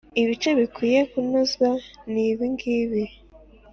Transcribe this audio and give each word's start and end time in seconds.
ibice 0.21 0.49
bikwiye 0.59 0.99
kunozwa 1.11 1.69
nibingibi 2.11 3.03